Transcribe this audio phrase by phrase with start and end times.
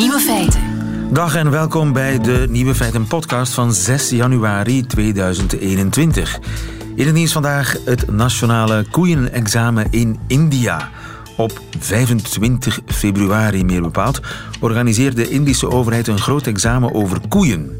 [0.00, 0.60] Nieuwe feiten.
[1.12, 6.38] Dag en welkom bij de Nieuwe Feiten podcast van 6 januari 2021.
[6.94, 10.88] In het nieuws vandaag het nationale koeienexamen in India.
[11.36, 14.20] Op 25 februari meer bepaald
[14.60, 17.70] organiseert de Indische overheid een groot examen over koeien.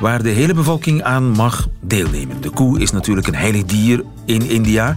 [0.00, 2.40] Waar de hele bevolking aan mag deelnemen.
[2.40, 4.96] De koe is natuurlijk een heilig dier in India.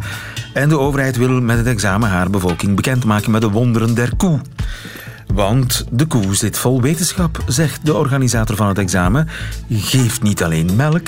[0.53, 4.39] En de overheid wil met het examen haar bevolking bekendmaken met de wonderen der koe.
[5.33, 9.27] Want de koe zit vol wetenschap, zegt de organisator van het examen.
[9.69, 11.07] Geeft niet alleen melk,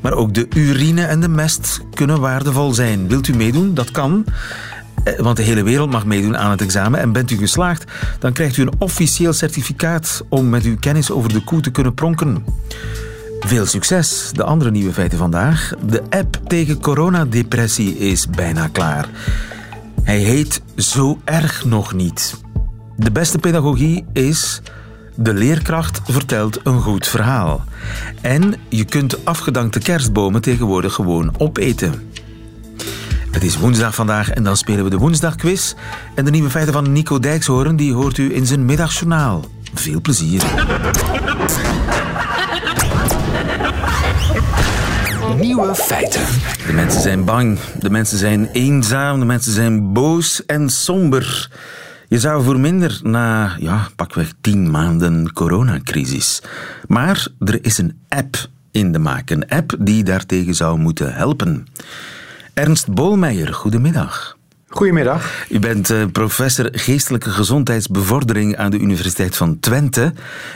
[0.00, 3.08] maar ook de urine en de mest kunnen waardevol zijn.
[3.08, 3.74] Wilt u meedoen?
[3.74, 4.24] Dat kan.
[5.04, 7.00] Eh, Want de hele wereld mag meedoen aan het examen.
[7.00, 7.84] En bent u geslaagd,
[8.18, 11.94] dan krijgt u een officieel certificaat om met uw kennis over de koe te kunnen
[11.94, 12.44] pronken.
[13.40, 14.30] Veel succes.
[14.32, 15.72] De andere nieuwe feiten vandaag.
[15.86, 19.08] De app tegen coronadepressie is bijna klaar.
[20.02, 22.40] Hij heet Zo erg nog niet.
[23.02, 24.60] De beste pedagogie is.
[25.14, 27.64] De leerkracht vertelt een goed verhaal.
[28.20, 32.12] En je kunt afgedankte kerstbomen tegenwoordig gewoon opeten.
[33.30, 35.74] Het is woensdag vandaag en dan spelen we de woensdagquiz.
[36.14, 39.44] En de nieuwe feiten van Nico Dijkshoorn die hoort u in zijn middagjournaal.
[39.74, 40.42] Veel plezier.
[45.40, 46.22] Nieuwe feiten.
[46.66, 51.50] De mensen zijn bang, de mensen zijn eenzaam, de mensen zijn boos en somber.
[52.12, 56.42] Je zou voor minder na, ja, pakweg tien maanden coronacrisis.
[56.88, 61.66] Maar er is een app in de maak, een app die daartegen zou moeten helpen.
[62.54, 64.36] Ernst Bolmeijer, goedemiddag.
[64.68, 65.46] Goedemiddag.
[65.48, 70.12] U bent eh, professor geestelijke gezondheidsbevordering aan de Universiteit van Twente.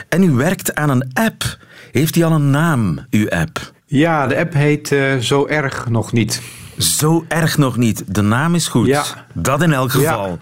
[0.09, 1.59] En u werkt aan een app.
[1.93, 3.73] Heeft die al een naam, uw app?
[3.87, 6.43] Ja, de app heet eh, Zo Erg Nog Niet.
[6.79, 8.05] Zo erg nog niet.
[8.07, 8.87] De naam is goed.
[8.87, 9.05] Ja.
[9.33, 10.39] Dat in elk geval.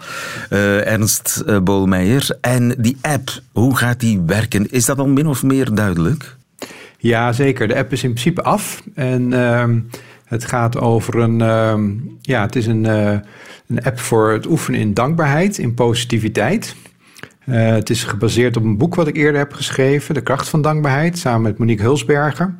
[0.49, 2.37] Eh, Ernst uh, Bolmeijer.
[2.41, 4.71] En die app, hoe gaat die werken?
[4.71, 6.35] Is dat al min of meer duidelijk?
[6.97, 7.67] Ja, zeker.
[7.67, 8.83] De app is in principe af.
[8.95, 9.79] En ehm,
[10.25, 11.41] het gaat over een...
[11.41, 11.89] ehm,
[12.21, 13.17] ja, het is een, eh,
[13.67, 16.75] een app voor het oefenen in dankbaarheid, in positiviteit.
[17.45, 20.61] Eh, het is gebaseerd op een boek wat ik eerder heb geschreven, De Kracht van
[20.61, 22.55] Dankbaarheid, samen met Monique Hulsberger.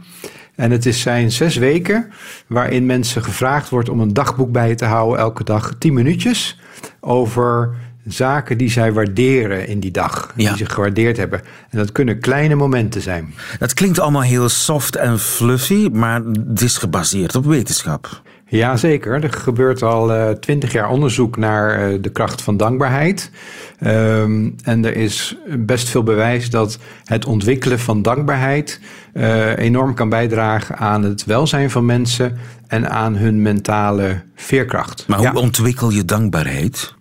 [0.55, 2.09] En het is zijn zes weken
[2.47, 6.59] waarin mensen gevraagd wordt om een dagboek bij te houden, elke dag tien minuutjes,
[6.99, 10.49] over zaken die zij waarderen in die dag, Ja.
[10.49, 11.41] die ze gewaardeerd hebben.
[11.69, 13.33] En dat kunnen kleine momenten zijn.
[13.59, 18.21] Dat klinkt allemaal heel soft en fluffy, maar het is gebaseerd op wetenschap.
[18.47, 23.31] Jazeker, er gebeurt al twintig jaar onderzoek naar eh, de kracht van dankbaarheid.
[23.79, 28.79] Ehm, en er is best veel bewijs dat het ontwikkelen van dankbaarheid
[29.13, 35.03] eh, enorm kan bijdragen aan het welzijn van mensen en aan hun mentale veerkracht.
[35.07, 35.31] Maar Ja.
[35.31, 36.93] hoe ontwikkel je dankbaarheid?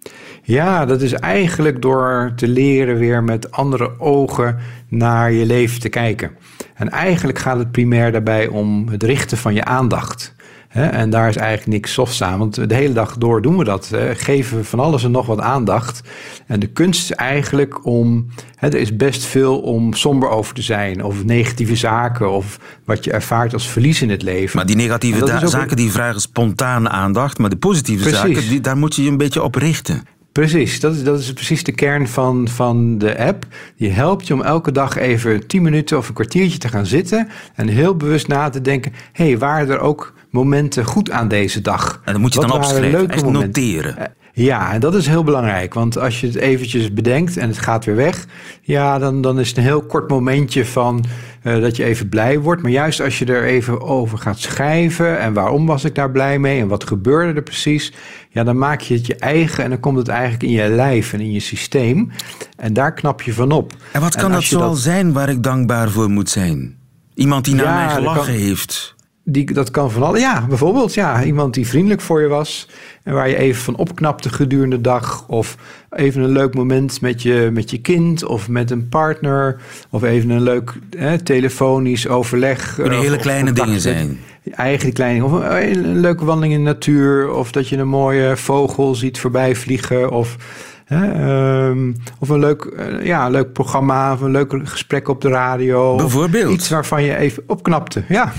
[0.43, 5.89] Ja, dat is eigenlijk door te leren weer met andere ogen naar je leven te
[5.89, 6.31] kijken.
[6.75, 10.35] En eigenlijk gaat het primair daarbij om het richten van je aandacht.
[10.75, 13.91] En daar is eigenlijk niks softs aan, want de hele dag door doen we dat.
[14.13, 16.01] Geven we van alles en nog wat aandacht.
[16.47, 18.27] En de kunst is eigenlijk om,
[18.57, 23.05] hè, er is best veel om somber over te zijn, of negatieve zaken, of wat
[23.05, 24.57] je ervaart als verlies in het leven.
[24.57, 28.35] Maar die negatieve zaken die vragen spontaan aandacht, maar de positieve Precies.
[28.35, 30.03] zaken, die, daar moet je je een beetje op richten.
[30.35, 33.47] Precies, dat is, dat is precies de kern van, van de app.
[33.77, 37.29] Die helpt je om elke dag even 10 minuten of een kwartiertje te gaan zitten
[37.55, 41.61] en heel bewust na te denken: hé, hey, waren er ook momenten goed aan deze
[41.61, 42.01] dag?
[42.05, 43.99] En dan moet je Wat dan opschrijven, echt noteren.
[43.99, 45.75] Eh, Ja, en dat is heel belangrijk.
[45.75, 48.27] Want als je het eventjes bedenkt en het gaat weer weg...
[48.63, 51.05] ja, dan, dan is het een heel kort momentje van
[51.45, 52.63] eh, dat je even blij wordt.
[52.63, 55.19] Maar juist als je er even over gaat schrijven...
[55.19, 57.93] en waarom was ik daar blij mee en wat gebeurde er precies...
[58.31, 61.13] ja, dan maak je het je eigen en dan komt het eigenlijk in je lijf
[61.13, 62.11] en in je systeem.
[62.57, 63.73] En daar knap je van op.
[63.93, 66.77] En wat kan dat zoal zijn waar ik dankbaar voor moet zijn?
[67.15, 68.94] Iemand die naar Ja, mij gelachen kan- heeft.
[69.27, 70.19] Die, dat kan van alle.
[70.19, 72.69] Ja, bijvoorbeeld ja, iemand die vriendelijk voor je was.
[73.03, 75.25] En waar je even van opknapte gedurende de dag.
[75.29, 75.57] Of
[75.91, 79.61] even een leuk moment met je, met je kind of met een partner.
[79.91, 82.75] Of even een leuk hè, telefonisch overleg.
[82.75, 84.19] Kunnen eh, hele of kleine dingen zijn.
[84.51, 85.25] Eigen kleine.
[85.25, 87.33] Of een, een leuke wandeling in de natuur.
[87.33, 90.11] Of dat je een mooie vogel ziet voorbij vliegen.
[90.11, 90.37] Of,
[90.85, 94.13] hè, ehm, of een leuk, eh, ja, een leuk programma.
[94.13, 95.97] Of een leuk gesprek op de radio.
[95.97, 96.53] Bijvoorbeeld.
[96.53, 98.05] Iets waarvan je even opknapte.
[98.09, 98.33] Ja.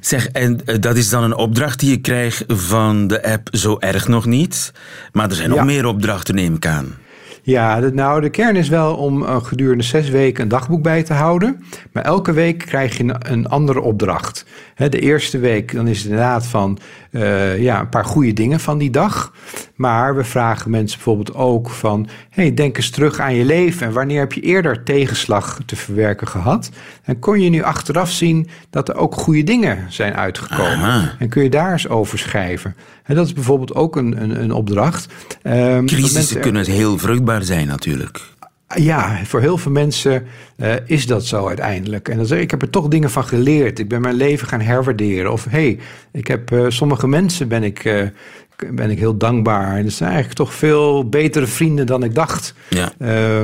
[0.00, 3.76] Zeg, en eh, dat is dan een opdracht die je krijgt van de app Zo
[3.78, 4.72] Erg Nog Niet.
[5.12, 5.64] Maar er zijn nog Ja.
[5.64, 6.94] meer opdrachten, neem ik aan.
[7.42, 11.02] Ja, de, nou, de kern is wel om eh, gedurende zes weken een dagboek bij
[11.02, 11.64] te houden.
[11.92, 14.44] Maar elke week krijg je een, een andere opdracht.
[14.76, 16.78] De eerste week dan is het inderdaad van
[17.58, 19.32] ja, een paar goede dingen van die dag.
[19.74, 22.08] Maar we vragen mensen bijvoorbeeld ook van...
[22.30, 23.86] hey, denk eens terug aan je leven.
[23.86, 26.70] En wanneer heb je eerder tegenslag te verwerken gehad?
[27.02, 31.12] En kon je nu achteraf zien dat er ook goede dingen zijn uitgekomen?
[31.18, 32.76] En kun je daar eens over schrijven?
[33.04, 35.12] En dat is bijvoorbeeld ook een, een, een opdracht.
[35.42, 38.20] Um, Crisissen kunnen heel vruchtbaar zijn natuurlijk.
[38.74, 40.26] Ja, voor heel veel mensen
[40.56, 42.08] uh, is dat zo uiteindelijk.
[42.08, 43.78] En dan zeg ik, ik heb er toch dingen van geleerd.
[43.78, 45.32] Ik ben mijn leven gaan herwaarderen.
[45.32, 45.78] Of hey,
[46.12, 48.02] ik heb uh, sommige mensen ben ik uh,
[48.70, 49.76] ben ik heel dankbaar.
[49.76, 52.54] En het zijn eigenlijk toch veel betere vrienden dan ik dacht.
[52.68, 52.92] Ja.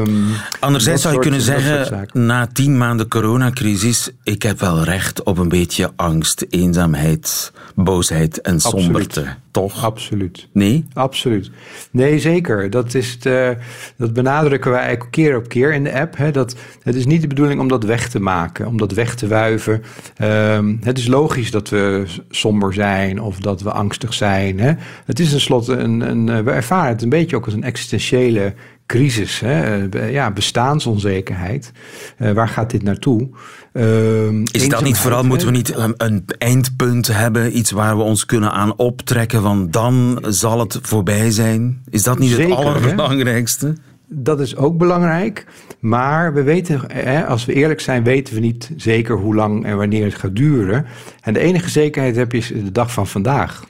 [0.00, 0.26] Um,
[0.60, 5.48] Anderzijds zou je kunnen zeggen, na tien maanden coronacrisis, ik heb wel recht op een
[5.48, 9.26] beetje angst, eenzaamheid, boosheid en somberte.
[9.50, 9.84] Toch?
[9.84, 10.48] Absoluut.
[10.52, 10.86] Nee?
[10.92, 11.50] Absoluut.
[11.90, 12.70] Nee, zeker.
[12.70, 13.48] Dat, is uh,
[13.96, 16.16] dat benadrukken wij eigenlijk keer op keer in de app.
[16.16, 19.14] Hè, dat, het is niet de bedoeling om dat weg te maken, om dat weg
[19.14, 19.82] te wuiven.
[20.22, 24.60] Um, het is logisch dat we somber zijn of dat we angstig zijn.
[24.60, 24.72] Hè.
[25.10, 28.54] Het is tenslotte een, een, eh, we ervaren het een beetje ook als een existentiële
[28.86, 29.40] crisis.
[29.40, 29.88] Hè?
[29.88, 31.72] Eh, ja, bestaansonzekerheid.
[32.18, 33.28] Uh, waar gaat dit naartoe?
[33.72, 38.02] Uh, is dat niet vooral, moeten we niet een, een, eindpunt hebben, iets waar we
[38.02, 41.82] ons kunnen aan optrekken, want dan zal het voorbij zijn?
[41.88, 43.66] Is dat niet Zeker, het allerbelangrijkste?
[43.66, 43.72] Hè?
[44.06, 45.46] Dat is ook belangrijk,
[45.80, 49.76] maar we weten, hè, als we eerlijk zijn, weten we niet zeker hoe lang en
[49.76, 50.86] wanneer het gaat duren.
[51.20, 53.68] En de enige zekerheid heb je de dag van vandaag.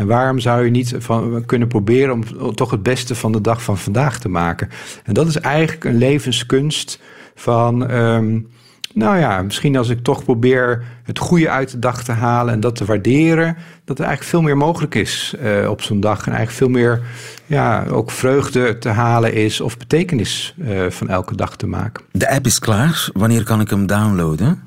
[0.00, 3.62] En waarom zou je niet van, kunnen proberen om toch het beste van de dag
[3.62, 4.68] van vandaag te maken?
[5.04, 7.00] En dat is eigenlijk een levenskunst
[7.34, 7.90] van.
[7.90, 8.48] Um,
[8.94, 12.60] nou ja, misschien als ik toch probeer het goede uit de dag te halen en
[12.60, 16.26] dat te waarderen, dat er eigenlijk veel meer mogelijk is uh, op zo'n dag.
[16.26, 17.02] En eigenlijk veel meer
[17.46, 22.04] ja, ook vreugde te halen is of betekenis uh, van elke dag te maken.
[22.12, 23.08] De app is klaar.
[23.12, 24.62] Wanneer kan ik hem downloaden?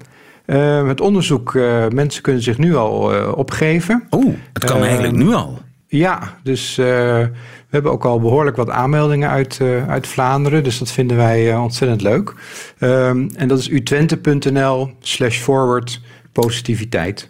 [0.45, 4.03] Uh, het onderzoek, uh, mensen kunnen zich nu al uh, opgeven.
[4.11, 5.59] Oeh, het kan eigenlijk nu al.
[5.87, 7.29] Ja, dus we
[7.69, 10.63] hebben ook al behoorlijk wat aanmeldingen uit, uit Vlaanderen.
[10.63, 12.33] Dus dat vinden wij ontzettend leuk.
[12.79, 16.01] Ehm, en dat is utwente.nl slash forward
[16.31, 17.27] positiviteit.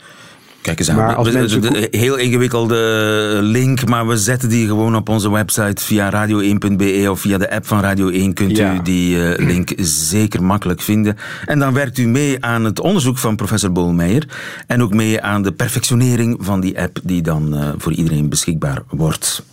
[0.63, 0.95] Kijk eens aan.
[0.95, 1.87] Maar als mensen...
[1.91, 7.37] Heel ingewikkelde link, maar we zetten die gewoon op onze website via radio1.be of via
[7.37, 11.17] de app van Radio 1 kunt u die uh, link zeker makkelijk vinden.
[11.45, 14.27] En dan werkt u mee aan het onderzoek van professor Bolmeijer
[14.67, 18.81] en ook mee aan de perfectionering van die app die dan uh, voor iedereen beschikbaar
[18.89, 19.43] wordt.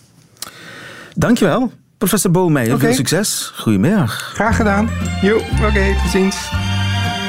[1.15, 2.75] Dankjewel, professor Bolmeijer.
[2.75, 2.87] Okay.
[2.87, 3.53] Veel succes.
[3.57, 4.31] Goedemiddag.
[4.35, 4.89] Graag gedaan.
[5.23, 6.51] Jo, oké, okay, tot ziens.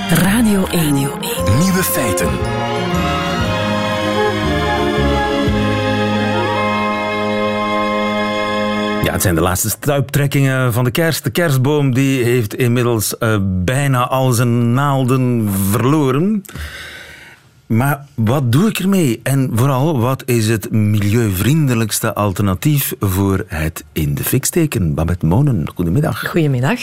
[0.10, 0.94] Radio 1.
[0.94, 2.30] Nieuwe feiten.
[9.04, 11.24] Ja, het zijn de laatste stuiptrekkingen van de kerst.
[11.24, 16.44] De kerstboom die heeft inmiddels uh, bijna al zijn naalden verloren.
[17.66, 19.20] Maar wat doe ik ermee?
[19.24, 24.94] En vooral, wat is het milieuvriendelijkste alternatief voor het in de fik steken?
[24.94, 26.30] Babette Monen, goedemiddag.
[26.30, 26.80] Goedemiddag.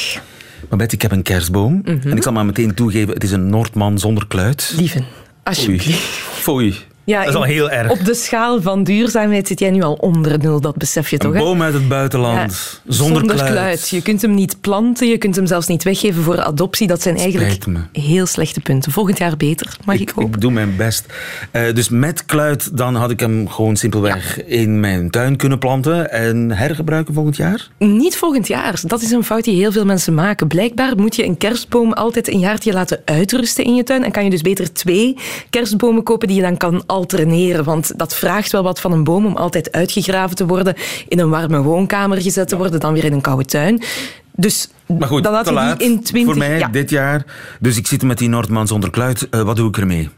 [0.68, 1.72] Babette, ik heb een kerstboom.
[1.72, 2.10] Mm -hmm.
[2.10, 4.72] En ik zal maar meteen toegeven, het is een Noordman zonder kluit.
[4.76, 5.04] Lieven,
[5.42, 6.00] alsjeblieft.
[6.18, 6.87] Foei.
[7.08, 7.90] Ja, dat is al heel erg.
[7.90, 11.34] Op de schaal van duurzaamheid zit jij nu al onder nul, dat besef je toch?
[11.34, 13.88] Een boom uit het buitenland, zonder, zonder kluit.
[13.88, 16.86] Je kunt hem niet planten, je kunt hem zelfs niet weggeven voor adoptie.
[16.86, 18.92] Dat zijn eigenlijk heel slechte punten.
[18.92, 20.32] Volgend jaar beter, mag ik, ik hopen.
[20.32, 21.06] Ik doe mijn best.
[21.52, 24.42] Uh, dus met kluit, dan had ik hem gewoon simpelweg ja.
[24.42, 27.68] in mijn tuin kunnen planten en hergebruiken volgend jaar?
[27.78, 28.80] Niet volgend jaar.
[28.82, 30.46] Dat is een fout die heel veel mensen maken.
[30.46, 34.04] Blijkbaar moet je een kerstboom altijd een jaartje laten uitrusten in je tuin.
[34.04, 35.16] En kan je dus beter twee
[35.50, 37.64] kerstbomen kopen die je dan kan alterneren.
[37.64, 40.74] Want dat vraagt wel wat van een boom om altijd uitgegraven te worden,
[41.08, 43.82] in een warme woonkamer gezet te worden, dan weer in een koude tuin.
[44.32, 46.24] Dus maar goed, dan had die in 20...
[46.24, 46.68] voor mij ja.
[46.68, 47.24] dit jaar.
[47.60, 49.28] Dus ik zit met die Noordman zonder kluit.
[49.30, 50.08] Uh, wat doe ik ermee?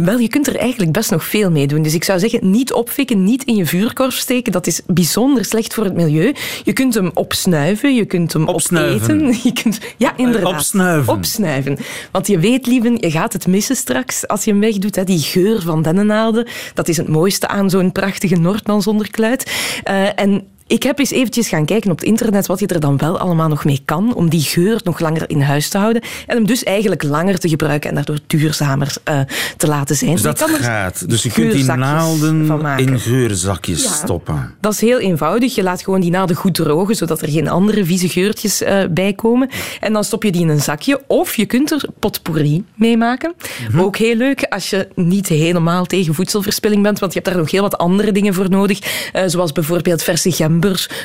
[0.00, 1.82] Wel, je kunt er eigenlijk best nog veel mee doen.
[1.82, 4.52] Dus ik zou zeggen, niet opfikken, niet in je vuurkorf steken.
[4.52, 6.34] Dat is bijzonder slecht voor het milieu.
[6.64, 9.14] Je kunt hem opsnuiven, je kunt hem opsnuiven.
[9.14, 9.40] opeten.
[9.48, 10.52] Je kunt, ja, inderdaad.
[10.52, 11.12] Opsnuiven.
[11.12, 11.78] Opsnuiven.
[12.10, 14.96] Want je weet, lieven, je gaat het missen straks als je hem wegdoet.
[14.96, 15.04] Hè.
[15.04, 19.50] Die geur van dennennaalden, dat is het mooiste aan zo'n prachtige Noordman zonder kluit.
[19.90, 22.96] Uh, en ik heb eens eventjes gaan kijken op het internet wat je er dan
[22.96, 26.36] wel allemaal nog mee kan om die geur nog langer in huis te houden en
[26.36, 29.20] hem dus eigenlijk langer te gebruiken en daardoor duurzamer uh,
[29.56, 30.12] te laten zijn.
[30.12, 31.08] Dus dat je gaat.
[31.08, 34.54] Dus je kunt die naalden in geurzakjes ja, stoppen.
[34.60, 35.54] Dat is heel eenvoudig.
[35.54, 39.12] Je laat gewoon die naalden goed drogen, zodat er geen andere vieze geurtjes uh, bij
[39.12, 39.48] komen.
[39.80, 41.00] En dan stop je die in een zakje.
[41.06, 43.34] Of je kunt er potpourri mee maken.
[43.36, 43.80] Mm -hmm.
[43.80, 47.50] Ook heel leuk als je niet helemaal tegen voedselverspilling bent, want je hebt daar nog
[47.50, 48.78] heel wat andere dingen voor nodig.
[49.12, 50.60] Uh, zoals bijvoorbeeld verse gember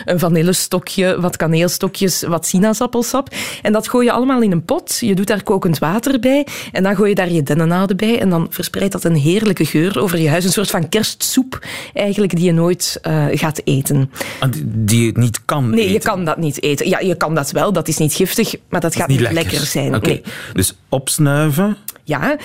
[0.06, 3.30] een vanillestokje, wat kaneelstokjes, wat sinaasappelsap.
[3.62, 4.98] En dat gooi je allemaal in een pot.
[5.00, 8.30] Je doet daar kokend water bij en dan gooi je daar je dennenhouden bij en
[8.30, 10.46] dan verspreidt dat een heerlijke geur over je huis.
[10.46, 14.12] Een soort van kerstsoep eigenlijk die je nooit uh, gaat eten.
[14.40, 16.90] Ah, die je niet kan Nee, je kan dat niet eten.
[16.90, 19.96] Ja, je kan dat wel, dat is niet giftig, maar dat, gaat niet lekker, zijn.
[19.96, 20.24] Oké, nee.
[20.54, 21.78] dus opsnuiven?
[22.04, 22.38] Ja,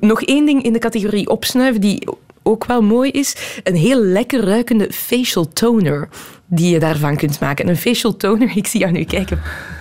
[0.00, 2.08] nog één ding in de categorie opsnuiven die
[2.42, 3.36] ook wel mooi is.
[3.62, 6.08] Een heel lekker ruikende facial toner
[6.46, 7.64] die je daarvan kunt maken.
[7.64, 9.40] En een facial toner, ik zie jou nu kijken.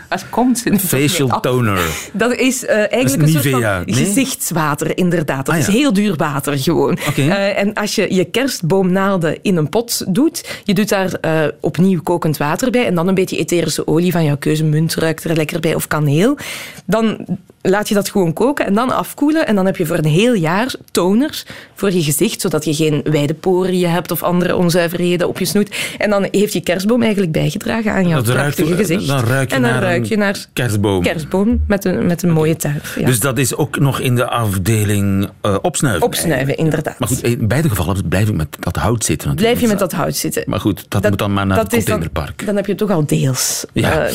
[0.10, 2.10] Wat komt facial toner?
[2.14, 5.46] Dat is uh, eigenlijk een soort van gezichtswater, inderdaad.
[5.46, 6.98] Dat ah, is heel duur water gewoon.
[7.10, 7.26] Okay.
[7.26, 11.44] Uh, eh, en als je je kerstboomnaalden in een pot doet, je doet daar uh,
[11.60, 15.24] opnieuw kokend water bij en dan een beetje etherische olie van jouw keuze, munt ruikt
[15.24, 16.38] er lekker bij of kaneel.
[16.86, 17.26] Dan
[17.62, 19.48] laat je dat gewoon koken en dan afkoelen.
[19.48, 23.02] En dan heb je voor een heel jaar toners voor je gezicht, zodat je geen
[23.04, 25.96] wijde poriën hebt of andere onzuiverheden op je snoet.
[25.98, 29.08] En dan heeft je kerstboom eigenlijk bijgedragen aan jouw prachtige gezicht.
[29.08, 31.04] Dan ruik je, en dan naar, ruik je naar kerstboom.
[31.04, 32.82] Kerstboom met een, met een mooie tuin.
[33.00, 33.06] Ja.
[33.06, 36.06] Dus dat is ook nog in de afdeling uh, opsnuiven?
[36.06, 37.00] Opsnuiven, inderdaad.
[37.00, 39.28] Maar goed, in beide gevallen blijf ik met dat hout zitten.
[39.28, 39.58] Natuurlijk.
[39.58, 40.44] Blijf je met dat hout zitten.
[40.48, 42.38] Maar goed, dat, moet dan maar naar het containerpark.
[42.38, 43.66] Dan, dan, heb je toch al deels.
[43.74, 44.10] Ja.
[44.10, 44.14] Uh,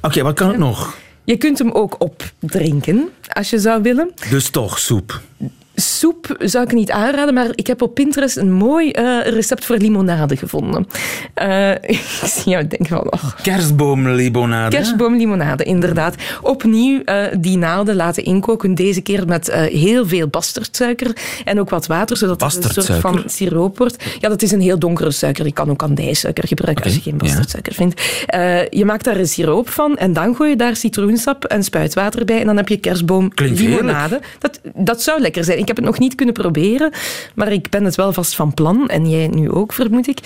[0.00, 0.96] Oké, wat kan het nog?
[1.24, 4.10] Je kunt hem ook opdrinken, als je zou willen.
[4.30, 5.20] Dus toch soep?
[5.74, 9.76] Soep zou ik niet aanraden, maar ik heb op Pinterest een mooi uh, recept voor
[9.76, 10.86] limonade gevonden.
[11.42, 13.12] Uh, ik zie jou denken van...
[13.12, 13.24] Oh.
[13.42, 14.76] Kerstboomlimonade.
[14.76, 16.14] Kerstboomlimonade, inderdaad.
[16.42, 21.86] Opnieuw uh, die naalden laten inkoken, deze keer met heel veel bastardsuiker en ook wat
[21.86, 24.04] water, zodat het een soort van siroop wordt.
[24.20, 25.44] Ja, dat is een heel donkere suiker.
[25.44, 26.96] Je kan ook andijsuiker gebruiken okay.
[26.96, 27.78] als je geen bastardsuiker ja.
[27.78, 28.00] vindt.
[28.76, 32.40] je maakt daar een siroop van en dan gooi je daar citroensap en spuitwater bij
[32.40, 34.20] en dan heb je kerstboomlimonade.
[34.38, 35.61] Dat, dat zou lekker zijn.
[35.62, 36.92] Ik heb het nog niet kunnen proberen,
[37.34, 38.88] maar ik ben het wel vast van plan.
[38.88, 40.18] En jij nu ook, vermoed ik.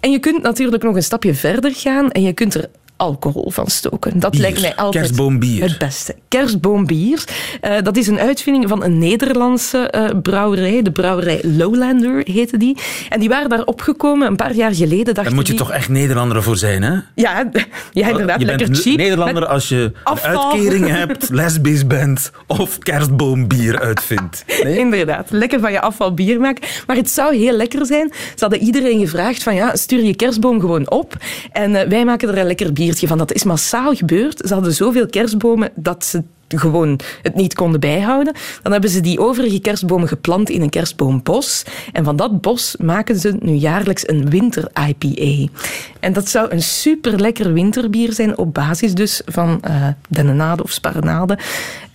[0.00, 3.66] En je kunt natuurlijk nog een stapje verder gaan en je kunt er alcohol van
[3.66, 4.20] stoken.
[4.20, 5.62] Dat lijkt mij altijd Kerstboombier.
[5.62, 6.14] het beste.
[6.28, 7.24] Kerstboombier.
[7.62, 10.82] Uh, dat is een uitvinding van een Nederlandse uh, brouwerij.
[10.82, 12.76] De brouwerij Lowlander heette die.
[13.08, 15.14] En die waren daar opgekomen een paar jaar geleden.
[15.14, 16.92] Daar moet je toch echt Nederlander voor zijn, hè?
[17.14, 17.50] Ja,
[17.92, 18.40] ja inderdaad.
[18.40, 18.96] Je lekker cheap.
[18.96, 24.44] Nederlander als je een uitkering hebt, lesbisch bent of kerstboombier uitvindt.
[24.62, 24.78] Nee?
[24.78, 25.30] Inderdaad.
[25.30, 26.68] Lekker van je afval bier maken.
[26.86, 28.12] Maar het zou heel lekker zijn.
[28.12, 31.16] Ze hadden iedereen gevraagd van ja, stuur je kerstboom gewoon op
[31.52, 33.18] en uh, wij maken er een lekker bier van.
[33.18, 34.42] Dat is massaal gebeurd.
[34.46, 38.34] Ze hadden zoveel kerstbomen dat ze gewoon het niet konden bijhouden.
[38.62, 41.64] Dan hebben ze die overige kerstbomen geplant in een kerstboombos.
[41.92, 45.52] En van dat bos maken ze nu jaarlijks een winter-IPA.
[46.00, 50.70] En dat zou een super lekker winterbier zijn op basis dus van uh, dennenade of
[50.70, 51.38] sparenade.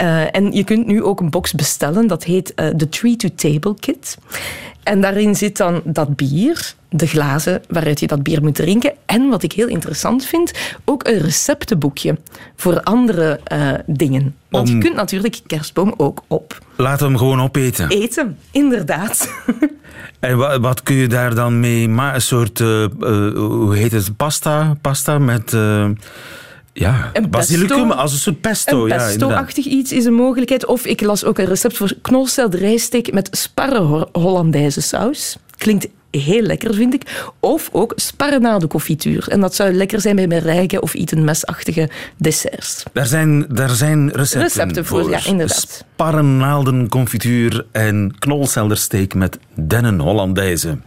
[0.02, 2.08] Uh, en je kunt nu ook een box bestellen.
[2.08, 4.18] Dat heet uh, de Tree to Table Kit.
[4.84, 8.94] En daarin zit dan dat bier, de glazen waaruit je dat bier moet drinken.
[9.06, 10.52] En wat ik heel interessant vind,
[10.86, 12.18] ook een receptenboekje
[12.56, 14.36] voor andere uh, dingen.
[14.50, 14.76] Want Om...
[14.76, 16.58] je kunt natuurlijk kerstboom ook op.
[16.76, 17.90] Laat hem gewoon opeten.
[17.90, 19.30] Eten, inderdaad.
[20.20, 22.16] En wat, wat, kun je daar dan mee maken?
[22.16, 22.88] Een soort, uh, uh,
[23.34, 24.78] hoe heet het, pasta?
[24.82, 25.56] Pasta met...
[26.74, 28.84] Ja, een basilicum als een soort pesto.
[28.84, 30.66] Een pesto-achtig ja, iets is een mogelijkheid.
[30.66, 35.38] Of ik las ook een recept voor knolselderijsteek met sparre Hollandaise saus.
[35.58, 37.24] Klinkt heel lekker, vind ik.
[37.40, 39.28] Of ook sparrenaaldenconfituur.
[39.28, 42.84] En dat zou lekker zijn bij mijn rijke of mesachtige desserts.
[42.94, 45.86] Daar zijn, daar zijn recepten, recepten voor, ja, inderdaad.
[45.94, 50.78] Sparrenaaldenconfituur en knolseldersteek met dennen Hollandaise.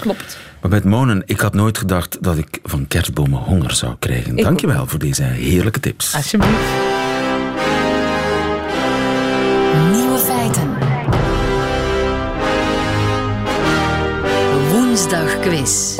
[0.00, 0.38] Klopt.
[0.60, 4.38] Maar met Monen, ik had nooit gedacht dat ik van kerstbomen honger zou krijgen.
[4.38, 6.14] Ik Dankjewel voor deze heerlijke tips.
[6.14, 6.54] Alsjeblieft.
[9.92, 10.68] Nieuwe feiten.
[14.70, 15.98] Woensdag quiz.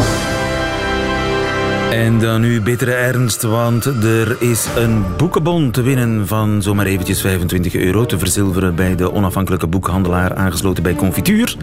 [1.91, 7.21] En dan nu bittere ernst, want er is een boekenbon te winnen van zomaar eventjes
[7.21, 11.57] 25 euro te verzilveren bij de onafhankelijke boekhandelaar aangesloten bij Confituur.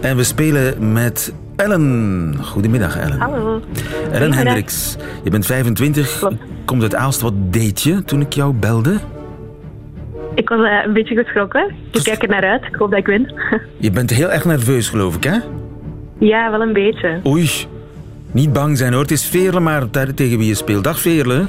[0.00, 2.34] En we spelen met Ellen.
[2.42, 3.20] Goedemiddag, Ellen.
[3.20, 3.60] Hallo.
[4.12, 4.96] Ellen Hendricks.
[5.24, 6.34] Je bent 25, Klopt.
[6.64, 7.20] komt uit Aalst.
[7.20, 8.96] Wat deed je toen ik jou belde?
[10.34, 11.70] Ik was uh, een beetje geschrokken.
[11.90, 12.64] Ik kijk er naar uit.
[12.64, 13.32] Ik hoop dat ik win.
[13.78, 15.38] je bent heel erg nerveus, geloof ik, hè?
[16.18, 17.20] Ja, wel een beetje.
[17.26, 17.50] Oei.
[18.32, 19.02] Niet bang zijn, hoor.
[19.02, 20.84] Het is Veerle, maar tegen wie je speelt.
[20.84, 21.46] Dag, Veerle.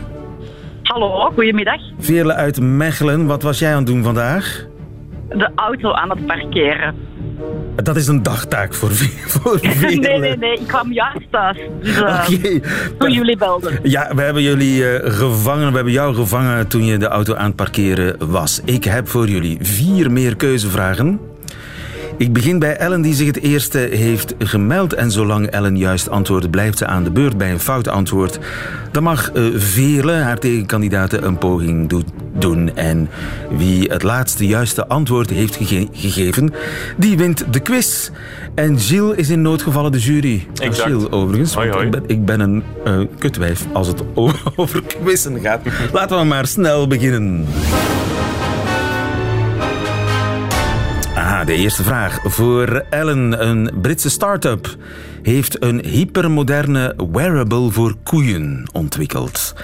[0.84, 1.82] Hallo, goedemiddag.
[2.00, 3.26] Veerle uit Mechelen.
[3.26, 4.66] Wat was jij aan het doen vandaag?
[5.30, 6.96] De auto aan het parkeren.
[7.75, 8.90] Dat is een dagtaak voor,
[9.34, 10.54] voor Nee, nee, nee.
[10.54, 11.58] Ik kwam juist thuis.
[11.82, 12.25] Dus, uh,
[12.98, 13.80] Toen jullie belden.
[13.84, 15.70] Ja, we hebben jullie uh, gevangen.
[15.70, 18.62] We hebben jou gevangen toen je de auto aan het parkeren was.
[18.66, 21.20] Ik heb voor jullie vier meer keuzevragen.
[22.17, 24.93] Ik begin bij Ellen, die zich het eerste heeft gemeld.
[24.93, 27.38] En zolang Ellen juist antwoordt, blijft ze aan de beurt.
[27.38, 28.39] Bij een fout antwoord,
[28.91, 32.01] dan mag uh, Veerle, haar tegenkandidaten, een poging do
[32.34, 32.75] doen.
[32.75, 33.10] En
[33.50, 36.53] wie het laatste juiste antwoord heeft ge gegeven,
[36.98, 38.10] die wint de quiz.
[38.55, 40.48] En Gilles is in noodgevallen de jury.
[40.62, 40.89] Exact.
[40.89, 41.53] Gilles, overigens.
[41.53, 41.86] Hoi, hoi.
[41.86, 44.03] Ik, ben, ik ben een uh, kutwijf als het
[44.55, 45.62] over quizzen gaat.
[45.93, 47.46] Laten we maar snel beginnen.
[51.44, 53.48] Ah, de eerste vraag voor Ellen.
[53.48, 54.76] Een Britse start-up
[55.22, 59.56] heeft een hypermoderne wearable voor koeien ontwikkeld.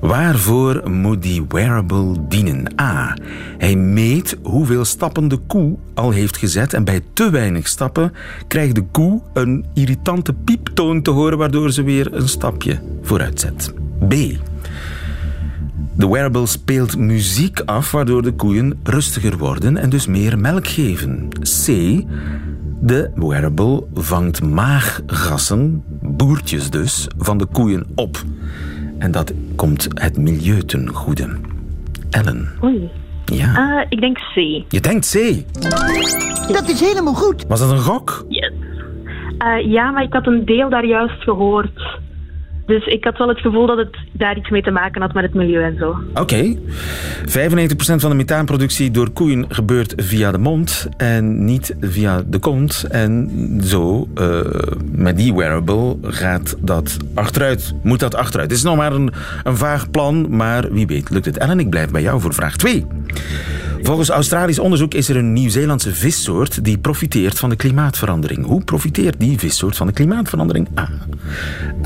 [0.00, 2.80] Waarvoor moet die wearable dienen?
[2.80, 3.16] A.
[3.58, 8.12] Hij meet hoeveel stappen de koe al heeft gezet en bij te weinig stappen
[8.48, 13.74] krijgt de koe een irritante pieptoon te horen waardoor ze weer een stapje vooruit zet.
[14.08, 14.14] B.
[15.98, 21.28] De wearable speelt muziek af waardoor de koeien rustiger worden en dus meer melk geven.
[21.40, 21.66] C.
[22.80, 28.22] De wearable vangt maaggassen, boertjes dus, van de koeien op.
[28.98, 31.36] En dat komt het milieu ten goede.
[32.10, 32.48] Ellen.
[32.64, 32.90] Oei.
[33.24, 33.78] Ja.
[33.78, 34.34] Uh, ik denk C.
[34.68, 35.44] Je denkt C.
[36.52, 37.46] Dat is helemaal goed.
[37.46, 38.24] Was dat een gok?
[38.28, 38.52] Yes.
[39.38, 42.00] Uh, ja, maar ik had een deel daar juist gehoord.
[42.68, 45.22] Dus ik had wel het gevoel dat het daar iets mee te maken had met
[45.22, 45.96] het milieu en zo.
[46.10, 46.20] Oké.
[46.20, 46.58] Okay.
[47.26, 52.86] 95% van de methaanproductie door koeien gebeurt via de mond en niet via de kont.
[52.90, 53.30] En
[53.62, 54.40] zo, uh,
[54.92, 57.74] met die wearable, gaat dat achteruit.
[57.82, 58.50] Moet dat achteruit.
[58.50, 59.10] Het is nog maar een,
[59.42, 61.38] een vaag plan, maar wie weet lukt het.
[61.38, 62.86] Ellen, ik blijf bij jou voor vraag 2.
[63.82, 68.46] Volgens Australisch onderzoek is er een Nieuw-Zeelandse vissoort die profiteert van de klimaatverandering.
[68.46, 70.68] Hoe profiteert die vissoort van de klimaatverandering?
[70.78, 70.88] A.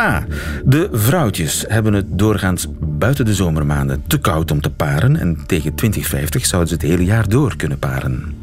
[0.00, 0.25] A.
[0.64, 5.75] De vrouwtjes hebben het doorgaans buiten de zomermaanden te koud om te paren en tegen
[5.75, 8.34] 2050 zouden ze het hele jaar door kunnen paren.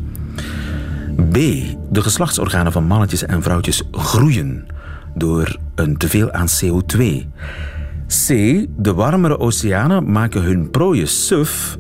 [1.30, 1.36] B.
[1.90, 4.66] De geslachtsorganen van mannetjes en vrouwtjes groeien
[5.16, 7.04] door een teveel aan CO2.
[8.08, 8.28] C.
[8.78, 11.78] De warmere oceanen maken hun prooien suf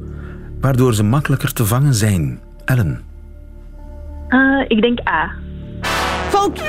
[0.59, 2.39] waardoor ze makkelijker te vangen zijn.
[2.65, 3.01] Ellen.
[4.29, 5.31] Uh, ik denk A.
[6.29, 6.61] Fout.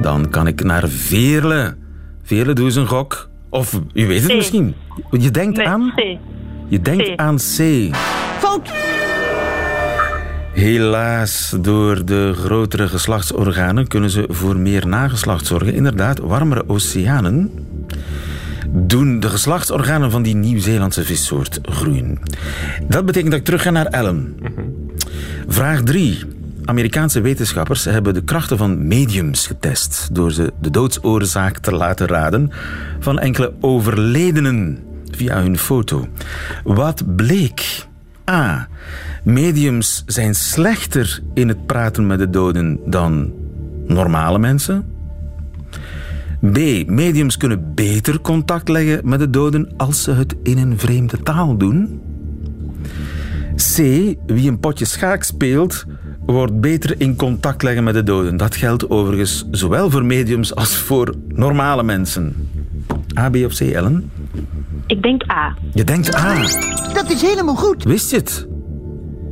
[0.00, 1.76] Dan kan ik naar Veerle.
[2.22, 3.28] Veerle, doe eens een gok.
[3.48, 4.34] Of je weet het C.
[4.34, 4.74] misschien.
[5.10, 5.92] Je denkt Nee, aan...
[5.94, 6.18] C.
[6.68, 7.20] Je denkt C.
[7.20, 7.90] aan C.
[8.38, 8.70] Fout.
[10.52, 15.74] Helaas, door de grotere geslachtsorganen kunnen ze voor meer nageslacht zorgen.
[15.74, 17.50] Inderdaad, warmere oceanen
[18.76, 22.18] doen de geslachtsorganen van die Nieuw-Zeelandse vissoort groeien.
[22.88, 24.36] Dat betekent dat ik terug ga naar Ellen.
[25.48, 26.24] Vraag 3.
[26.64, 32.50] Amerikaanse wetenschappers hebben de krachten van mediums getest door ze de doodsoorzaak te laten raden
[33.00, 34.78] van enkele overledenen
[35.10, 36.08] via hun foto.
[36.64, 37.86] Wat bleek?
[38.30, 38.68] A.
[39.22, 43.32] Mediums zijn slechter in het praten met de doden dan
[43.86, 44.95] normale mensen.
[46.52, 46.88] B.
[46.88, 51.56] Mediums kunnen beter contact leggen met de doden als ze het in een vreemde taal
[51.56, 52.00] doen.
[53.56, 53.76] C.
[54.26, 55.84] Wie een potje schaak speelt,
[56.26, 58.36] wordt beter in contact leggen met de doden.
[58.36, 62.50] Dat geldt overigens zowel voor mediums als voor normale mensen.
[63.18, 64.10] A, B of C, Ellen?
[64.86, 65.54] Ik denk A.
[65.72, 66.34] Je denkt A.
[66.92, 67.84] Dat is helemaal goed.
[67.84, 68.46] Wist je het?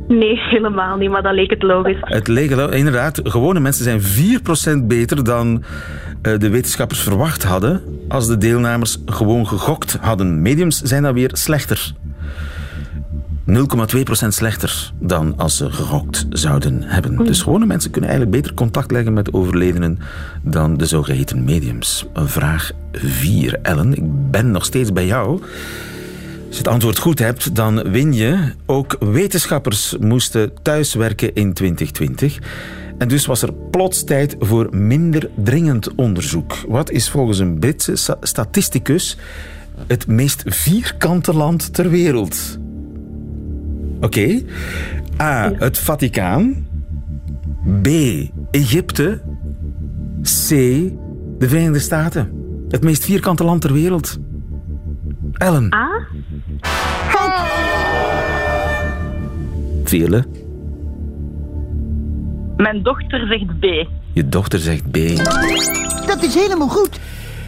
[0.07, 1.97] Nee, helemaal niet, maar dat leek het logisch.
[1.99, 5.63] Het leek inderdaad, gewone mensen zijn 4% beter dan
[6.25, 10.41] de wetenschappers verwacht hadden als de deelnemers gewoon gegokt hadden.
[10.41, 11.93] Mediums zijn dan weer slechter.
[13.49, 17.25] 0,2% slechter dan als ze gegokt zouden hebben.
[17.25, 19.99] Dus gewone mensen kunnen eigenlijk beter contact leggen met overledenen
[20.41, 22.05] dan de zogeheten mediums.
[22.13, 23.93] Vraag 4, Ellen.
[23.95, 25.41] Ik ben nog steeds bij jou.
[26.47, 28.51] Als je het antwoord goed hebt, dan win je.
[28.65, 32.39] Ook wetenschappers moesten thuiswerken in 2020.
[32.97, 36.55] En dus was er plots tijd voor minder dringend onderzoek.
[36.67, 39.17] Wat is volgens een Britse sta- statisticus
[39.87, 42.57] het meest vierkante land ter wereld?
[44.01, 44.41] Oké.
[45.21, 45.51] A.
[45.57, 46.67] Het Vaticaan.
[47.81, 47.87] B.
[48.51, 49.21] Egypte.
[50.21, 50.49] C.
[51.39, 52.31] De Verenigde Staten.
[52.69, 54.17] Het meest vierkante land ter wereld.
[55.33, 55.73] Ellen.
[55.73, 55.89] A?
[59.83, 60.25] Vele.
[62.57, 63.87] Mijn dochter zegt B.
[64.13, 64.97] Je dochter zegt B.
[66.07, 66.99] Dat is helemaal goed.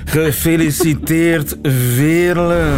[0.06, 2.76] Gefeliciteerd, Veerle.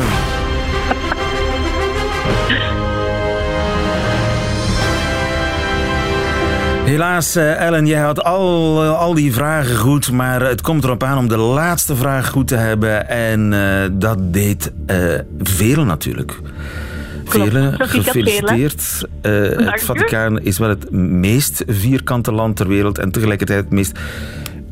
[6.89, 11.03] Helaas, eh, Ellen, jij had al, eh, al die vragen goed, maar het komt erop
[11.03, 13.09] aan om de laatste vraag goed te hebben.
[13.09, 14.97] En eh, dat deed eh
[15.39, 16.39] Veerle natuurlijk.
[17.77, 19.07] Gefeliciteerd.
[19.21, 19.31] Eh,
[19.71, 19.83] het.
[19.83, 23.99] Vaticaan is wel het meest vierkante land ter wereld en tegelijkertijd het meest...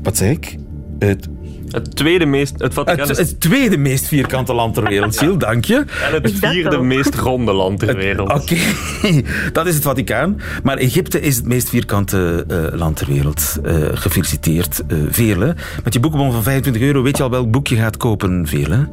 [0.03, 0.57] Wat zeg ik?
[0.99, 1.27] Het,
[1.67, 2.53] Het tweede meest...
[2.57, 5.75] Het Vaticaan het, is het tweede meest vierkante land ter wereld, Giel, dank je.
[5.75, 8.33] en het vierde meest ronde land ter wereld.
[8.33, 8.57] Oké,
[9.53, 10.41] dat is het Vaticaan.
[10.63, 13.57] Maar Egypte is het meest vierkante eh, land ter wereld.
[13.63, 15.55] Eh, gefeliciteerd, eh Vele.
[15.83, 18.87] Met je boekenbon van 25 euro weet je al welk boek je gaat kopen, Vele?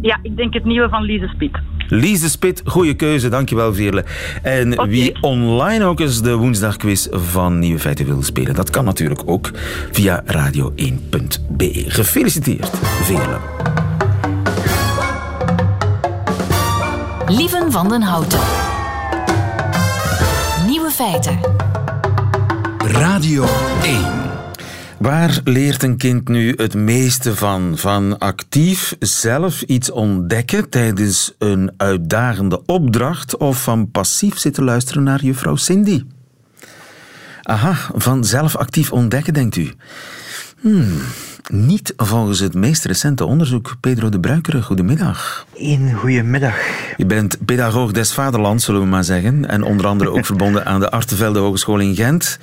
[0.00, 1.58] Ja, ik denk het nieuwe van Lise Spiet.
[1.88, 4.04] Lise Spit, goede keuze, dankjewel Veerle.
[4.42, 9.22] En wie online ook eens de woensdagquiz van Nieuwe Feiten wil spelen, dat kan natuurlijk
[9.26, 9.50] ook
[9.92, 11.84] via radio1.be.
[11.86, 13.38] Gefeliciteerd, Veerle.
[17.28, 18.40] Lieven van den Houten.
[20.66, 21.38] Nieuwe feiten.
[22.78, 23.44] Radio
[23.82, 24.17] 1.
[24.98, 27.72] Waar leert een kind nu het meeste van?
[27.76, 35.24] Van actief zelf iets ontdekken tijdens een uitdagende opdracht of van passief zitten luisteren naar
[35.24, 36.04] juffrouw Cindy?
[37.42, 39.72] Aha, van zelf actief ontdekken, denkt u.
[40.60, 41.00] Hmm,
[41.50, 43.76] niet volgens het meest recente onderzoek.
[43.80, 45.46] Pedro de Bruikere, goedemiddag.
[45.54, 46.56] Een goedemiddag.
[46.96, 49.48] Je bent pedagoog des vaderlands, zullen we maar zeggen.
[49.48, 52.38] En onder andere ook verbonden aan de Artevelde Hogeschool in Gent.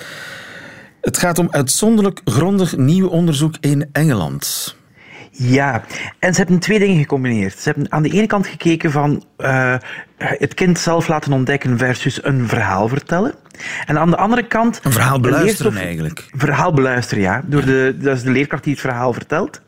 [1.06, 4.76] Het gaat om uitzonderlijk grondig nieuw onderzoek in Engeland.
[5.32, 5.84] Ja,
[6.20, 7.60] en ze hebben twee dingen gecombineerd.
[7.60, 9.76] Ze hebben aan de ene kant gekeken van eh,
[10.18, 13.34] het kind zelf laten ontdekken versus een verhaal vertellen.
[13.86, 14.80] En aan de andere kant...
[14.84, 16.26] Een verhaal beluisteren leerstof- eigenlijk.
[16.38, 17.41] Verhaal beluisteren, ja.
[17.46, 19.62] Door de, dat is de leerkracht die het verhaal vertelt.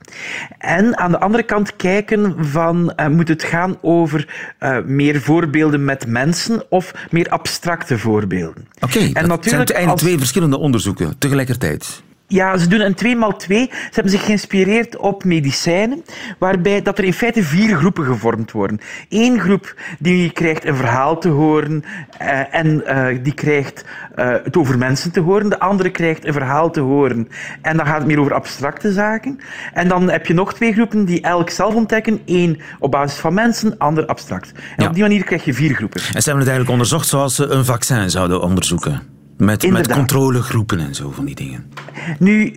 [0.58, 4.28] En aan de andere kant kijken van, eh, moet het gaan over
[4.60, 8.68] eh, meer voorbeelden met mensen of meer abstracte voorbeelden?
[8.80, 12.02] Oké, dat zijn eigenlijk als- twee verschillende onderzoeken tegelijkertijd.
[12.30, 13.48] Ja, ze doen een 2x2.
[13.48, 16.04] Ze hebben zich geïnspireerd op medicijnen,
[16.40, 18.80] waarbij dat er in feite vier groepen gevormd worden.
[19.10, 21.84] Eén groep die krijgt een verhaal te horen
[22.18, 23.86] eh, en eh, die krijgt
[24.16, 25.50] eh, het over mensen te horen.
[25.50, 27.28] De andere krijgt een verhaal te horen
[27.62, 29.40] en dan gaat het meer over abstracte zaken.
[29.74, 32.22] En dan heb je nog twee groepen die elk zelf ontdekken.
[32.26, 34.52] Eén op basis van mensen, ander abstract.
[34.52, 34.88] En Ja.
[34.88, 36.02] op die manier krijg je vier groepen.
[36.02, 39.17] En ze hebben het eigenlijk onderzocht zoals ze een vaccin zouden onderzoeken.
[39.38, 41.72] Met, met controlegroepen en zo van die dingen.
[42.20, 42.54] Nu,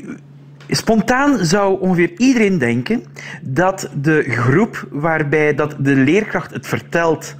[0.69, 3.03] spontaan zou ongeveer iedereen denken
[3.43, 7.35] dat de groep waarbij dat de leerkracht het vertelt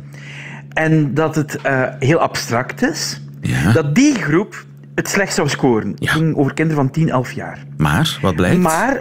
[0.73, 3.73] en dat het eh, heel abstract is, Ja.
[3.73, 5.89] dat die groep het slecht zou scoren.
[5.89, 5.95] Ja.
[5.99, 7.59] Het ging over kinderen van 10, 11 jaar.
[7.77, 8.59] Maar, wat blijkt?
[8.61, 9.01] Maar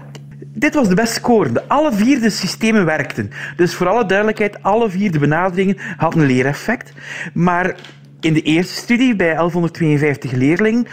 [0.54, 1.64] dit was de best scorende.
[1.68, 3.32] Alle vier de systemen werkten.
[3.56, 6.94] Dus voor alle duidelijkheid, alle vier de benaderingen hadden een leereffect.
[7.34, 7.76] Maar
[8.20, 10.86] in de eerste studie, bij 1152 leerlingen,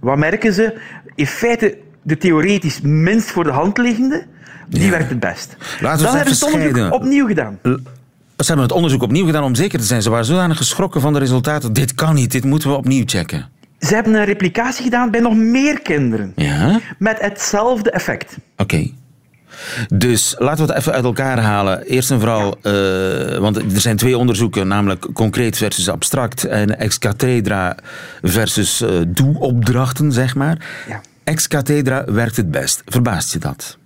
[0.00, 0.78] wat merken ze?
[1.14, 4.26] In feite, de theoretisch minst voor de hand liggende,
[4.68, 4.90] die Ja.
[4.90, 5.56] werkt het best.
[5.80, 6.92] Laten we Dan hebben ze het onderzoek scheiden.
[7.00, 7.58] opnieuw gedaan.
[7.62, 10.02] Ze hebben het onderzoek opnieuw gedaan om zeker te zijn.
[10.02, 11.72] Ze waren zodanig geschrokken van de resultaten.
[11.72, 13.48] Dit kan niet, dit moeten we opnieuw checken.
[13.78, 16.32] Ze hebben een replicatie gedaan bij nog meer kinderen.
[16.36, 16.80] Ja?
[16.98, 18.36] Met hetzelfde effect.
[18.56, 18.90] Oké.
[19.94, 21.82] Dus laten we het even uit elkaar halen.
[21.82, 26.98] Eerst en vooral, eh, want er zijn twee onderzoeken, namelijk concreet versus abstract en ex
[26.98, 27.76] cathedra
[28.22, 30.66] versus eh doe-opdrachten, zeg maar.
[30.88, 31.00] Ja.
[31.24, 32.82] Ex cathedra werkt het best.
[32.86, 33.78] Verbaast je dat?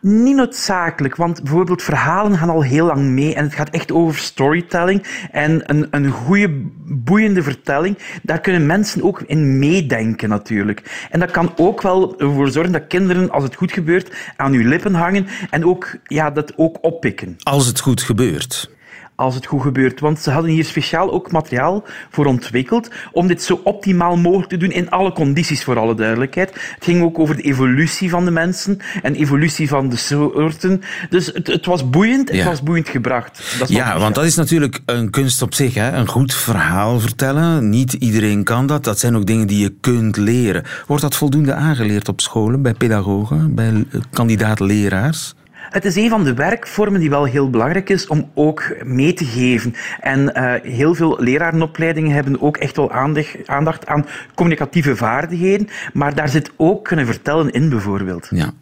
[0.00, 4.18] Niet noodzakelijk, want bijvoorbeeld verhalen gaan al heel lang mee en het gaat echt over
[4.18, 6.48] storytelling en een, een goede,
[6.84, 7.98] boeiende vertelling.
[8.22, 11.06] Daar kunnen mensen ook in meedenken natuurlijk.
[11.10, 14.68] En dat kan ook wel ervoor zorgen dat kinderen, als het goed gebeurt, aan uw
[14.68, 18.74] lippen hangen en ook, ja, dat ook oppikken Als het goed gebeurt.
[19.16, 20.00] Als het goed gebeurt.
[20.00, 24.56] Want ze hadden hier speciaal ook materiaal voor ontwikkeld om dit zo optimaal mogelijk te
[24.56, 26.50] doen in alle condities, voor alle duidelijkheid.
[26.74, 30.80] Het ging ook over de evolutie van de mensen en evolutie van de soorten.
[31.10, 32.44] Dus het, het was boeiend, het Ja.
[32.44, 33.56] was boeiend gebracht.
[33.58, 35.74] Dat Ja, want dat is natuurlijk een kunst op zich.
[35.74, 35.92] Hè?
[35.92, 37.68] Een goed verhaal vertellen.
[37.70, 38.84] Niet iedereen kan dat.
[38.84, 40.64] Dat zijn ook dingen die je kunt leren.
[40.86, 45.34] Wordt dat voldoende aangeleerd op scholen, bij pedagogen, bij eh, kandidaat-leraars?
[45.70, 49.24] Het is een van de werkvormen die wel heel belangrijk is om ook mee te
[49.24, 49.74] geven.
[50.00, 56.14] En eh, heel veel lerarenopleidingen hebben ook echt wel aandacht, aandacht aan communicatieve vaardigheden, maar
[56.14, 58.26] daar zit ook kunnen vertellen in bijvoorbeeld.
[58.30, 58.52] Ja.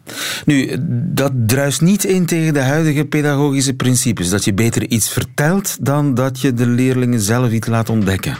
[0.45, 0.75] Nu,
[1.13, 4.29] dat druist niet in tegen de huidige pedagogische principes.
[4.29, 8.35] Dat je beter iets vertelt dan dat je de leerlingen zelf iets laat ontdekken.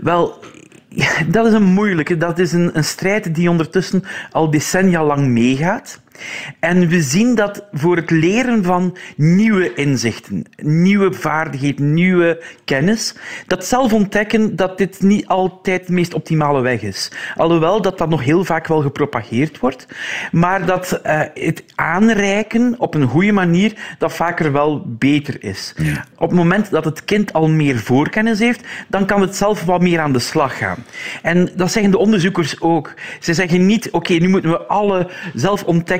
[0.00, 0.38] Wel,
[1.28, 2.16] dat is een moeilijke.
[2.16, 6.00] Dat is een, een strijd die ondertussen al decennia lang meegaat.
[6.60, 13.14] En we zien dat voor het leren van nieuwe inzichten, nieuwe vaardigheden, nieuwe kennis,
[13.46, 17.12] dat zelf ontdekken dat dit niet altijd de meest optimale weg is.
[17.36, 19.86] Alhoewel dat dat nog heel vaak wel gepropageerd wordt,
[20.32, 25.74] maar dat uh, het aanreiken op een goede manier dat vaker wel beter is.
[26.16, 29.80] Op het moment dat het kind al meer voorkennis heeft, dan kan het zelf wat
[29.80, 30.84] meer aan de slag gaan.
[31.22, 32.94] En dat zeggen de onderzoekers ook.
[33.20, 35.10] Ze zeggen niet, oké, okay, nu moeten we alle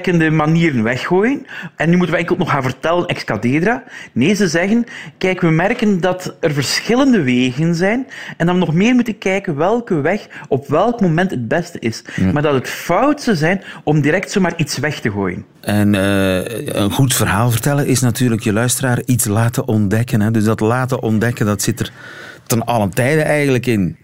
[0.07, 3.83] zelfontdekkende manieren weggooien en nu moeten we enkel nog gaan vertellen ex cathedra.
[4.12, 4.85] Nee, ze zeggen,
[5.19, 9.57] kijk, we merken dat er verschillende wegen zijn en dat we nog meer moeten kijken
[9.57, 12.03] welke weg op welk moment het beste is.
[12.33, 15.45] Maar dat het fout zou zijn om direct zomaar iets weg te gooien.
[15.61, 20.21] En uh, een goed verhaal vertellen is natuurlijk je luisteraar iets laten ontdekken.
[20.21, 20.31] Hè?
[20.31, 21.92] Dus dat laten ontdekken, dat zit er
[22.46, 23.96] ten allen tijde eigenlijk in.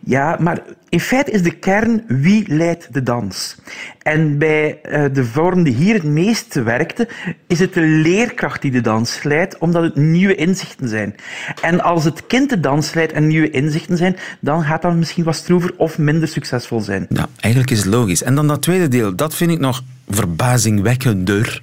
[0.00, 3.56] Ja, maar in feite is de kern wie leidt de dans.
[4.02, 7.08] En bij uh, de vorm die hier het meest werkte,
[7.46, 11.14] is het de leerkracht die de dans leidt, omdat het nieuwe inzichten zijn.
[11.60, 15.24] En als het kind de dans leidt en nieuwe inzichten zijn, dan gaat dat misschien
[15.24, 17.06] wat stroever of minder succesvol zijn.
[17.08, 18.22] Ja, eigenlijk is het logisch.
[18.22, 21.62] En dan dat tweede deel, dat vind ik nog verbazingwekkender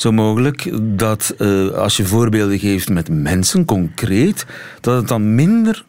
[0.00, 4.46] zo mogelijk dat uh, als je voorbeelden geeft met mensen concreet,
[4.80, 5.84] dat het dan minder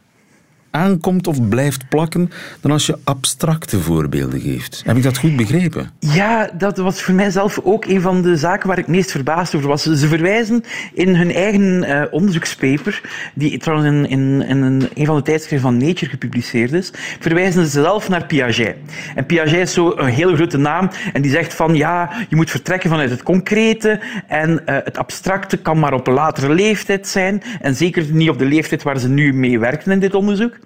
[0.72, 4.82] aankomt of blijft plakken dan als je abstracte voorbeelden geeft.
[4.86, 5.90] Heb ik dat goed begrepen?
[6.00, 9.68] Ja, dat was voor mijzelf ook een van de zaken waar ik meest verbaasd over
[9.68, 9.84] was.
[9.84, 13.02] Ze verwijzen in hun eigen uh, onderzoekspaper,
[13.34, 17.64] die trouwens in, in, in een, een van de tijdschriften van Nature gepubliceerd is, verwijzen
[17.64, 18.76] ze zelf naar Piaget.
[19.16, 22.50] En Piaget is zo een hele grote naam en die zegt van ja, je moet
[22.50, 27.42] vertrekken vanuit het concrete en uh, het abstracte kan maar op een latere leeftijd zijn
[27.62, 30.59] en zeker niet op de leeftijd waar ze nu mee werken in dit onderzoek.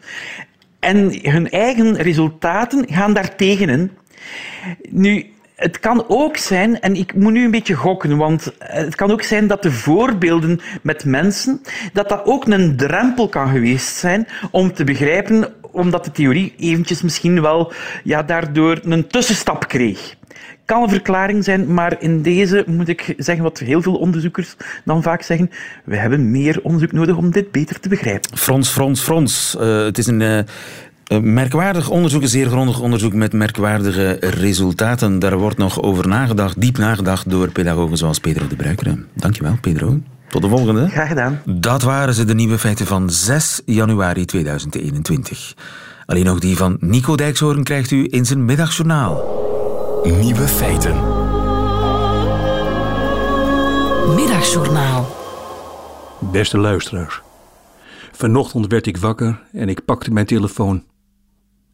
[0.80, 3.92] En hun eigen resultaten gaan daar tegenin.
[4.90, 9.12] Nu, het kan ook zijn, en ik moet nu een beetje gokken, want het kan
[9.12, 11.62] ook zijn dat de voorbeelden met mensen,
[11.94, 17.02] dat dat ook een drempel kan geweest zijn om te begrijpen, omdat de theorie eventjes
[17.02, 20.16] misschien wel ja, daardoor een tussenstap kreeg
[20.66, 25.04] kan een verklaring zijn, maar in deze moet ik zeggen wat heel veel onderzoekers dan
[25.04, 25.50] vaak zeggen.
[25.86, 28.38] We hebben meer onderzoek nodig om dit beter te begrijpen.
[28.38, 29.58] Frons, Frons, Frons.
[29.60, 30.20] Uh, het is een...
[30.20, 30.40] Uh...
[31.04, 35.20] Een merkwaardig onderzoek, een zeer grondig onderzoek met merkwaardige resultaten.
[35.20, 38.98] Daar wordt nog over nagedacht, diep nagedacht door pedagogen zoals Pedro de Bruikere.
[39.14, 40.00] Dankjewel, Pedro.
[40.28, 40.90] Tot de volgende.
[40.90, 41.42] Graag gedaan.
[41.46, 45.54] Dat waren ze, de nieuwe feiten van 6 januari 2021.
[46.06, 49.43] Alleen nog die van Nico Dijkshoorn krijgt u in zijn middagjournaal.
[50.04, 50.96] Nieuwe feiten.
[54.16, 55.08] Middagjournaal.
[56.32, 57.22] Beste luisteraars.
[58.12, 60.86] Vanochtend werd ik wakker en ik pakte mijn telefoon.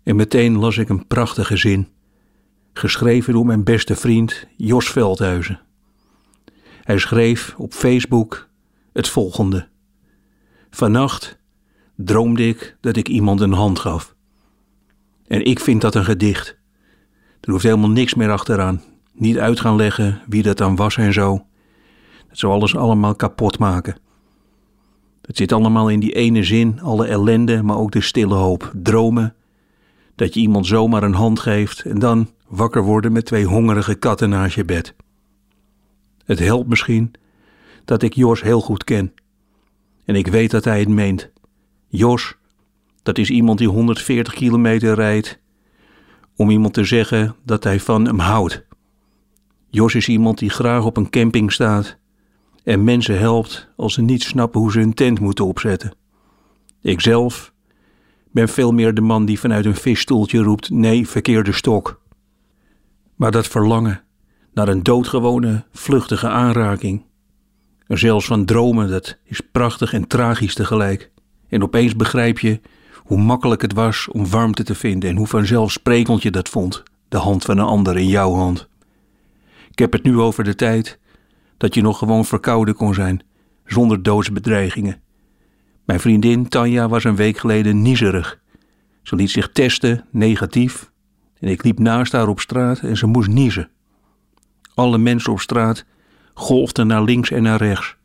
[0.03, 1.87] En meteen las ik een prachtige zin.
[2.73, 5.59] Geschreven door mijn beste vriend Jos Veldhuizen.
[6.83, 8.49] Hij schreef op Facebook
[8.93, 9.67] het volgende.
[10.69, 11.39] Vannacht
[11.95, 14.15] droomde ik dat ik iemand een hand gaf.
[15.27, 16.58] En ik vind dat een gedicht.
[17.41, 18.81] Er hoeft helemaal niks meer achteraan.
[19.13, 21.45] Niet uit gaan leggen wie dat dan was en zo.
[22.27, 23.97] Dat zou alles allemaal kapot maken.
[25.21, 28.71] Het zit allemaal in die ene zin, alle ellende, maar ook de stille hoop.
[28.75, 29.35] Dromen,
[30.15, 34.29] dat je iemand zomaar een hand geeft en dan wakker worden met twee hongerige katten
[34.29, 34.95] naast je bed.
[36.25, 37.11] Het helpt misschien
[37.85, 39.13] dat ik Jos heel goed ken.
[40.05, 41.29] En ik weet dat hij het meent.
[41.87, 42.35] Jos,
[43.03, 45.39] dat is iemand die 140 kilometer rijdt
[46.39, 48.65] om iemand te zeggen dat hij van hem houdt.
[49.69, 51.97] Jos is iemand die graag op een camping staat
[52.63, 55.93] en mensen helpt als ze niet snappen hoe ze hun tent moeten opzetten.
[56.81, 57.53] Ikzelf
[58.31, 62.01] ben veel meer de man die vanuit een visstoeltje roept: nee, verkeerde stok.
[63.15, 64.03] Maar dat verlangen
[64.53, 67.05] naar een doodgewone, vluchtige aanraking,
[67.87, 71.11] zelfs van dromen, dat is prachtig en tragisch tegelijk.
[71.47, 72.59] En opeens begrijp je
[73.09, 77.17] hoe makkelijk het was om warmte te vinden en hoe vanzelfsprekend je dat vond, de
[77.17, 78.67] hand van een ander in jouw hand.
[79.71, 80.99] Ik heb het nu over de tijd
[81.57, 83.23] dat je nog gewoon verkouden kon zijn,
[83.65, 85.01] zonder doodsbedreigingen.
[85.85, 88.39] Mijn vriendin Tanja was een week geleden niezerig.
[89.03, 90.91] Ze liet zich testen, negatief,
[91.39, 93.69] en ik liep naast haar op straat en ze moest niezen.
[94.73, 95.85] Alle mensen op straat
[96.33, 97.95] golfden naar links en naar rechts.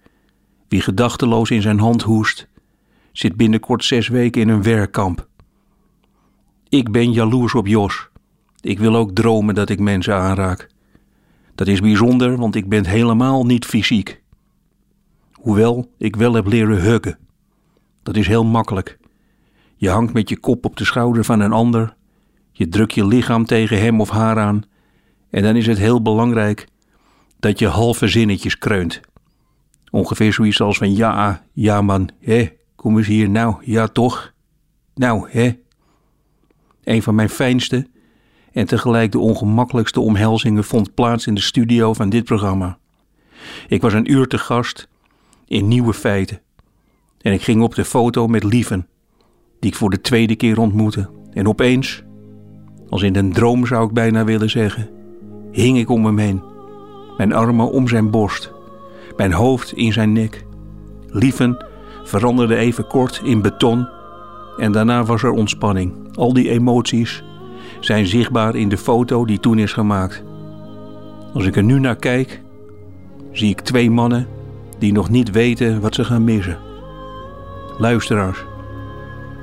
[0.69, 2.49] Wie gedachteloos in zijn hand hoest,
[3.15, 5.29] zit binnenkort zes weken in een werkkamp.
[6.69, 8.09] Ik ben jaloers op Jos.
[8.61, 10.69] Ik wil ook dromen dat ik mensen aanraak.
[11.55, 14.23] Dat is bijzonder, want ik ben helemaal niet fysiek.
[15.33, 17.19] Hoewel ik wel heb leren huggen.
[18.03, 18.99] Dat is heel makkelijk.
[19.77, 21.95] Je hangt met je kop op de schouder van een ander.
[22.53, 24.63] Je drukt je lichaam tegen hem of haar aan.
[25.31, 26.69] En dan is het heel belangrijk
[27.41, 29.01] dat je halve zinnetjes kreunt.
[29.91, 32.49] Ongeveer zoiets als van ja, ja man, hè,
[32.85, 34.33] kom eens hier, nou, ja toch,
[34.95, 35.59] nou, hè.
[36.83, 37.87] Een van mijn fijnste
[38.53, 42.79] en tegelijk de ongemakkelijkste omhelzingen vond plaats in de studio van dit programma.
[43.69, 44.89] Ik was een uur te gast
[45.47, 46.41] in Nieuwe Feiten
[47.21, 48.89] en ik ging op de foto met Lieven,
[49.61, 51.11] die ik voor de tweede keer ontmoette.
[51.33, 52.03] En opeens,
[52.89, 54.91] als in een droom zou ik bijna willen zeggen,
[55.53, 56.43] hing ik om hem heen,
[57.17, 58.53] mijn armen om zijn borst,
[59.17, 60.45] mijn hoofd in zijn nek.
[61.07, 61.73] Lieven
[62.05, 63.89] veranderde even kort in beton
[64.57, 65.93] en daarna was er ontspanning.
[66.15, 67.23] Al die emoties
[67.81, 70.23] zijn zichtbaar in de foto die toen is gemaakt.
[71.33, 72.43] Als ik er nu naar kijk,
[73.33, 74.29] zie ik twee mannen
[74.79, 76.59] die nog niet weten wat ze gaan missen.
[77.79, 78.45] Luisteraars,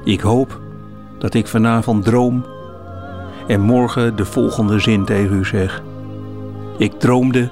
[0.03, 0.59] ik hoop
[1.19, 2.45] dat ik vanavond droom
[3.47, 5.83] en morgen de volgende zin tegen u zeg.
[6.77, 7.51] Ik droomde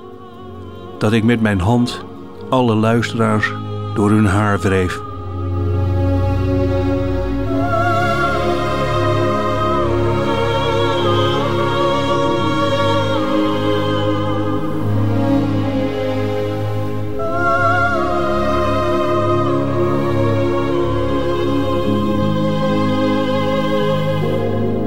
[0.98, 2.06] dat ik met mijn hand
[2.50, 3.54] alle luisteraars
[4.00, 5.02] door hun haar wreef.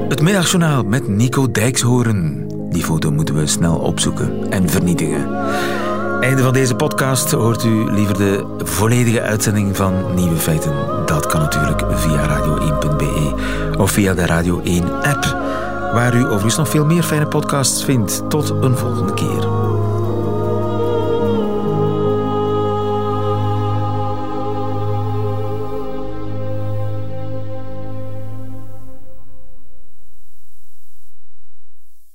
[0.08, 2.46] Het middagjournaal met Nico Dijkshoorn.
[2.70, 5.28] Die foto moeten we snel opzoeken en vernietigen.
[6.22, 10.72] Einde van deze podcast hoort u liever de volledige uitzending van Nieuwe Feiten.
[11.06, 13.34] Dat kan natuurlijk via radio1.be
[13.78, 15.24] of via de Radio 1 app,
[15.92, 18.30] waar u overigens nog veel meer fijne podcasts vindt.
[18.30, 19.71] Tot een volgende keer.